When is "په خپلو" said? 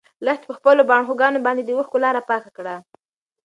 0.49-0.81